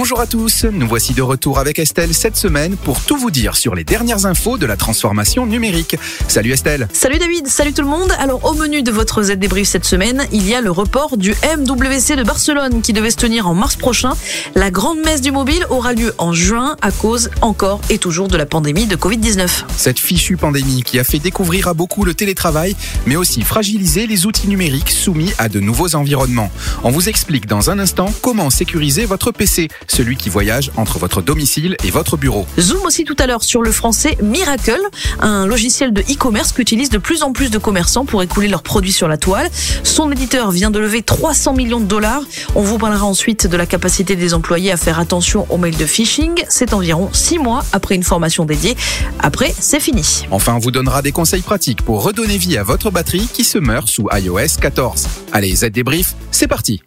[0.00, 3.54] Bonjour à tous, nous voici de retour avec Estelle cette semaine pour tout vous dire
[3.54, 5.94] sur les dernières infos de la transformation numérique.
[6.26, 9.68] Salut Estelle Salut David, salut tout le monde Alors au menu de votre Z débrief
[9.68, 13.46] cette semaine, il y a le report du MWC de Barcelone qui devait se tenir
[13.46, 14.14] en mars prochain.
[14.54, 18.38] La grande messe du mobile aura lieu en juin à cause encore et toujours de
[18.38, 19.64] la pandémie de Covid-19.
[19.76, 24.24] Cette fichue pandémie qui a fait découvrir à beaucoup le télétravail, mais aussi fragilisé les
[24.24, 26.50] outils numériques soumis à de nouveaux environnements.
[26.84, 31.20] On vous explique dans un instant comment sécuriser votre PC celui qui voyage entre votre
[31.20, 32.46] domicile et votre bureau.
[32.58, 34.80] Zoom aussi tout à l'heure sur le français Miracle,
[35.20, 38.92] un logiciel de e-commerce qu'utilisent de plus en plus de commerçants pour écouler leurs produits
[38.92, 39.50] sur la toile.
[39.82, 42.22] Son éditeur vient de lever 300 millions de dollars.
[42.54, 45.86] On vous parlera ensuite de la capacité des employés à faire attention aux mails de
[45.86, 46.44] phishing.
[46.48, 48.76] C'est environ 6 mois après une formation dédiée.
[49.18, 50.26] Après, c'est fini.
[50.30, 53.58] Enfin, on vous donnera des conseils pratiques pour redonner vie à votre batterie qui se
[53.58, 55.08] meurt sous iOS 14.
[55.32, 56.82] Allez, Z débrief, c'est parti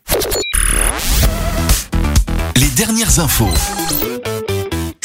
[2.56, 3.50] les dernières infos.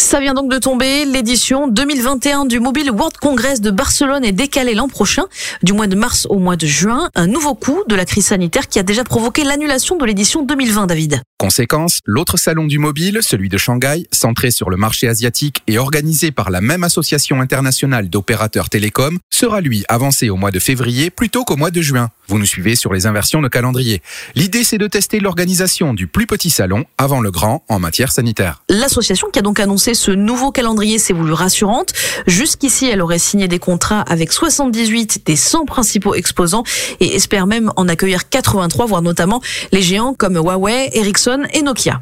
[0.08, 1.04] Ça vient donc de tomber.
[1.04, 5.26] L'édition 2021 du Mobile World Congress de Barcelone est décalée l'an prochain,
[5.62, 7.10] du mois de mars au mois de juin.
[7.14, 10.86] Un nouveau coup de la crise sanitaire qui a déjà provoqué l'annulation de l'édition 2020,
[10.86, 11.20] David.
[11.36, 16.30] Conséquence, l'autre salon du mobile, celui de Shanghai, centré sur le marché asiatique et organisé
[16.30, 21.44] par la même association internationale d'opérateurs télécoms, sera lui avancé au mois de février plutôt
[21.44, 22.08] qu'au mois de juin.
[22.28, 24.02] Vous nous suivez sur les inversions de calendrier.
[24.34, 28.62] L'idée, c'est de tester l'organisation du plus petit salon avant le grand en matière sanitaire.
[28.68, 31.92] L'association qui a donc annoncé ce nouveau calendrier s'est voulue rassurante.
[32.27, 36.62] Jusqu'ici, elle aurait signé des contrats avec 78 des 100 principaux exposants
[37.00, 42.00] et espère même en accueillir 83, voire notamment les géants comme Huawei, Ericsson et Nokia.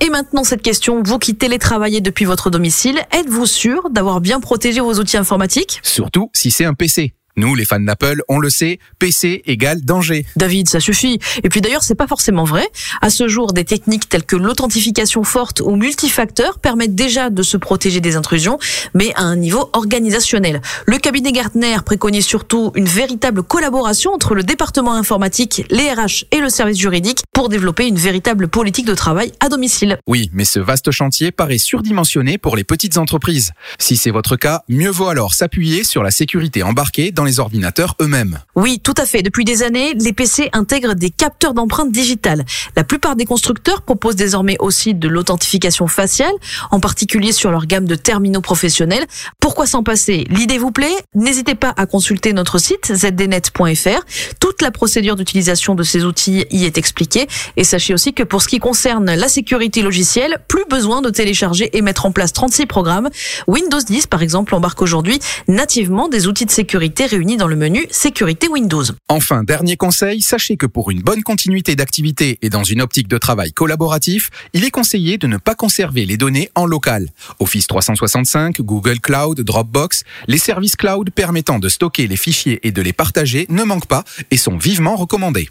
[0.00, 4.80] Et maintenant cette question, vous qui télétravaillez depuis votre domicile, êtes-vous sûr d'avoir bien protégé
[4.80, 5.80] vos outils informatiques?
[5.82, 7.14] Surtout si c'est un PC.
[7.40, 10.26] Nous, les fans d'Apple, on le sait, PC égale danger.
[10.36, 11.18] David, ça suffit.
[11.42, 12.68] Et puis d'ailleurs, c'est pas forcément vrai.
[13.00, 17.56] À ce jour, des techniques telles que l'authentification forte ou multifacteur permettent déjà de se
[17.56, 18.58] protéger des intrusions,
[18.92, 20.60] mais à un niveau organisationnel.
[20.84, 26.40] Le cabinet Gartner préconise surtout une véritable collaboration entre le département informatique, les RH et
[26.40, 29.96] le service juridique pour développer une véritable politique de travail à domicile.
[30.06, 33.52] Oui, mais ce vaste chantier paraît surdimensionné pour les petites entreprises.
[33.78, 37.94] Si c'est votre cas, mieux vaut alors s'appuyer sur la sécurité embarquée dans les ordinateurs
[38.00, 38.40] eux-mêmes.
[38.56, 39.22] Oui, tout à fait.
[39.22, 42.44] Depuis des années, les PC intègrent des capteurs d'empreintes digitales.
[42.76, 46.32] La plupart des constructeurs proposent désormais aussi de l'authentification faciale,
[46.70, 49.04] en particulier sur leur gamme de terminaux professionnels.
[49.38, 50.26] Pourquoi s'en passer?
[50.30, 50.94] L'idée vous plaît?
[51.14, 54.04] N'hésitez pas à consulter notre site zdnet.fr.
[54.40, 57.28] Toute la procédure d'utilisation de ces outils y est expliquée.
[57.56, 61.76] Et sachez aussi que pour ce qui concerne la sécurité logicielle, plus besoin de télécharger
[61.76, 63.10] et mettre en place 36 programmes.
[63.46, 67.86] Windows 10, par exemple, embarque aujourd'hui nativement des outils de sécurité réunis dans le menu
[67.90, 68.84] Sécurité Windows.
[69.08, 73.18] Enfin, dernier conseil, sachez que pour une bonne continuité d'activité et dans une optique de
[73.18, 77.08] travail collaboratif, il est conseillé de ne pas conserver les données en local.
[77.40, 82.80] Office 365, Google Cloud, Dropbox, les services cloud permettant de stocker les fichiers et de
[82.80, 85.48] les partager ne manquent pas et sont vivement recommandés.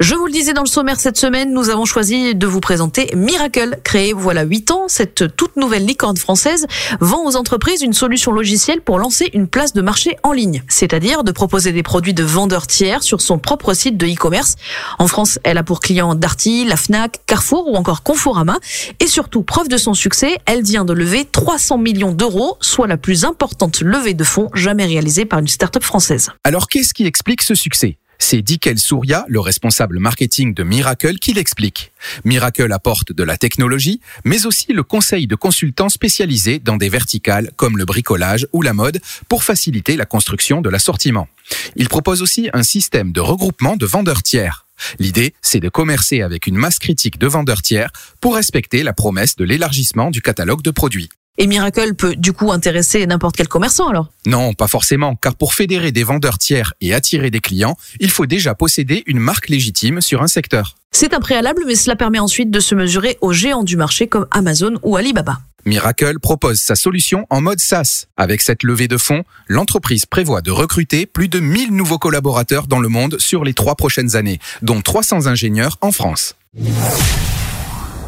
[0.00, 3.08] Je vous le disais dans le sommaire cette semaine, nous avons choisi de vous présenter
[3.14, 3.78] Miracle.
[3.84, 6.66] Créée voilà 8 ans, cette toute nouvelle licorne française
[7.00, 11.22] vend aux entreprises une solution logicielle pour lancer une place de marché en ligne, c'est-à-dire
[11.22, 14.56] de proposer des produits de vendeurs tiers sur son propre site de e-commerce.
[14.98, 18.58] En France, elle a pour clients Darty, la Fnac, Carrefour ou encore Conforama.
[18.98, 22.96] Et surtout, preuve de son succès, elle vient de lever 300 millions d'euros, soit la
[22.96, 26.30] plus importante levée de fonds jamais réalisée par une start-up française.
[26.42, 27.96] Alors qu'est-ce qui explique ce succès?
[28.18, 31.92] C'est Dickel Souria, le responsable marketing de Miracle, qui l'explique.
[32.24, 37.50] Miracle apporte de la technologie, mais aussi le conseil de consultants spécialisés dans des verticales
[37.56, 41.28] comme le bricolage ou la mode pour faciliter la construction de l'assortiment.
[41.76, 44.66] Il propose aussi un système de regroupement de vendeurs tiers.
[44.98, 49.36] L'idée, c'est de commercer avec une masse critique de vendeurs tiers pour respecter la promesse
[49.36, 51.10] de l'élargissement du catalogue de produits.
[51.36, 54.08] Et Miracle peut du coup intéresser n'importe quel commerçant alors?
[54.24, 58.26] Non, pas forcément, car pour fédérer des vendeurs tiers et attirer des clients, il faut
[58.26, 60.76] déjà posséder une marque légitime sur un secteur.
[60.92, 64.28] C'est un préalable, mais cela permet ensuite de se mesurer aux géants du marché comme
[64.30, 65.40] Amazon ou Alibaba.
[65.66, 68.06] Miracle propose sa solution en mode SaaS.
[68.16, 72.78] Avec cette levée de fonds, l'entreprise prévoit de recruter plus de 1000 nouveaux collaborateurs dans
[72.78, 76.36] le monde sur les trois prochaines années, dont 300 ingénieurs en France.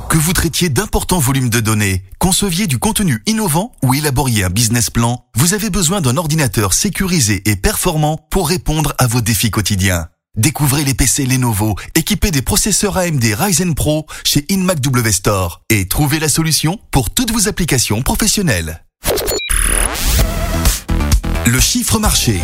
[0.08, 4.88] Que vous traitiez d'importants volumes de données, conceviez du contenu innovant ou élaboriez un business
[4.88, 10.08] plan, vous avez besoin d'un ordinateur sécurisé et performant pour répondre à vos défis quotidiens.
[10.36, 14.78] Découvrez les PC Lenovo équipés des processeurs AMD Ryzen Pro chez InMac
[15.10, 18.84] Store et trouvez la solution pour toutes vos applications professionnelles.
[21.46, 22.40] Le chiffre marché.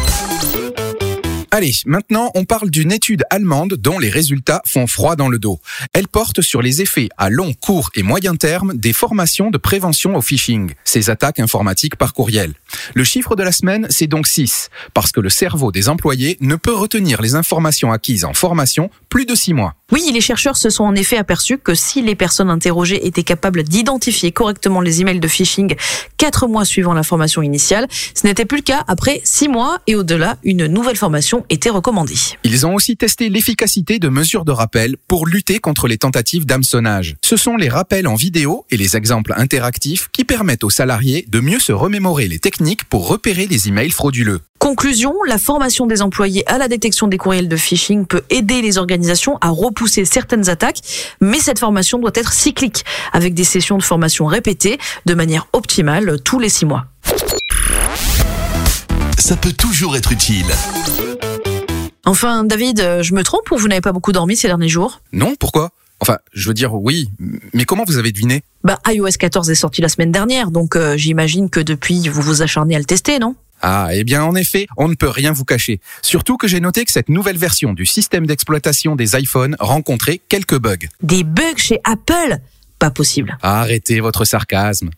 [1.54, 5.60] Allez, maintenant on parle d'une étude allemande dont les résultats font froid dans le dos.
[5.92, 10.16] Elle porte sur les effets à long, court et moyen terme des formations de prévention
[10.16, 12.54] au phishing, ces attaques informatiques par courriel.
[12.94, 16.56] Le chiffre de la semaine, c'est donc 6, parce que le cerveau des employés ne
[16.56, 19.74] peut retenir les informations acquises en formation plus de 6 mois.
[19.90, 23.62] Oui, les chercheurs se sont en effet aperçus que si les personnes interrogées étaient capables
[23.62, 25.74] d'identifier correctement les emails de phishing
[26.16, 29.94] 4 mois suivant la formation initiale, ce n'était plus le cas après 6 mois et
[29.94, 32.14] au-delà, une nouvelle formation était recommandée.
[32.42, 37.16] Ils ont aussi testé l'efficacité de mesures de rappel pour lutter contre les tentatives d'hameçonnage.
[37.22, 41.40] Ce sont les rappels en vidéo et les exemples interactifs qui permettent aux salariés de
[41.40, 44.40] mieux se remémorer les techniques pour repérer les emails frauduleux.
[44.58, 48.78] Conclusion, la formation des employés à la détection des courriels de phishing peut aider les
[48.78, 50.78] organisations à repousser certaines attaques,
[51.20, 56.20] mais cette formation doit être cyclique, avec des sessions de formation répétées de manière optimale
[56.22, 56.86] tous les six mois.
[59.18, 60.46] Ça peut toujours être utile.
[62.04, 65.00] Enfin, David, je me trompe ou vous n'avez pas beaucoup dormi ces derniers jours?
[65.12, 65.70] Non, pourquoi?
[66.02, 67.10] Enfin, je veux dire oui,
[67.54, 68.42] mais comment vous avez deviné?
[68.64, 72.42] Bah, iOS 14 est sorti la semaine dernière, donc euh, j'imagine que depuis vous vous
[72.42, 73.36] acharnez à le tester, non?
[73.60, 75.80] Ah, eh bien en effet, on ne peut rien vous cacher.
[76.02, 80.58] Surtout que j'ai noté que cette nouvelle version du système d'exploitation des iPhones rencontrait quelques
[80.58, 80.88] bugs.
[81.04, 82.38] Des bugs chez Apple?
[82.82, 83.38] Pas possible.
[83.42, 84.90] Arrêtez votre sarcasme.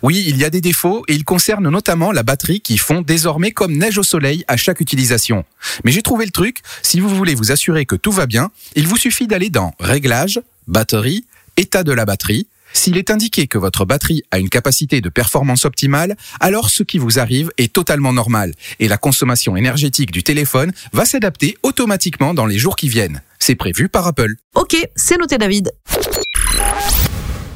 [0.00, 3.50] Oui, il y a des défauts et ils concernent notamment la batterie qui fond désormais
[3.50, 5.44] comme neige au soleil à chaque utilisation.
[5.82, 8.86] Mais j'ai trouvé le truc, si vous voulez vous assurer que tout va bien, il
[8.86, 11.24] vous suffit d'aller dans Réglages, Batterie,
[11.56, 12.46] État de la batterie.
[12.74, 16.98] S'il est indiqué que votre batterie a une capacité de performance optimale, alors ce qui
[16.98, 22.46] vous arrive est totalement normal et la consommation énergétique du téléphone va s'adapter automatiquement dans
[22.46, 23.20] les jours qui viennent.
[23.40, 24.36] C'est prévu par Apple.
[24.54, 25.72] Ok, c'est noté David.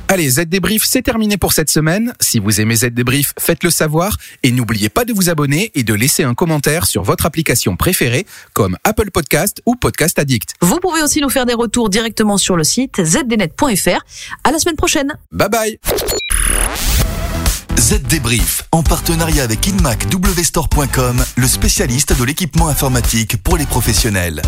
[0.08, 2.14] Allez, Z Débrief, c'est terminé pour cette semaine.
[2.20, 5.94] Si vous aimez Z Débrief, faites-le savoir et n'oubliez pas de vous abonner et de
[5.94, 10.50] laisser un commentaire sur votre application préférée comme Apple Podcast ou Podcast Addict.
[10.60, 14.04] Vous pouvez aussi nous faire des retours directement sur le site zdnet.fr.
[14.44, 15.12] À la semaine prochaine.
[15.32, 15.80] Bye bye
[17.76, 23.66] Z Débrief, en partenariat avec InMac W Store.com, le spécialiste de l'équipement informatique pour les
[23.66, 24.40] professionnels.